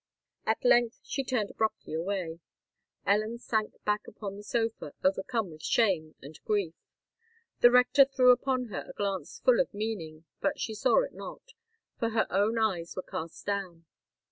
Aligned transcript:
At 0.47 0.65
length 0.65 0.99
she 1.03 1.23
turned 1.23 1.51
abruptly 1.51 1.93
away. 1.93 2.39
Ellen 3.05 3.37
sank 3.37 3.75
back 3.85 4.07
upon 4.07 4.35
the 4.35 4.41
sofa, 4.43 4.93
overcome 5.03 5.51
with 5.51 5.61
shame 5.61 6.15
and 6.23 6.39
grief. 6.43 6.73
The 7.59 7.69
rector 7.69 8.05
threw 8.05 8.31
upon 8.31 8.69
her 8.69 8.83
a 8.89 8.93
glance 8.93 9.37
full 9.45 9.59
of 9.59 9.71
meaning; 9.75 10.25
but 10.39 10.59
she 10.59 10.73
saw 10.73 11.03
it 11.03 11.13
not—for 11.13 12.09
her 12.09 12.25
own 12.31 12.57
eyes 12.57 12.95
were 12.95 13.03
cast 13.03 13.45
down. 13.45 13.85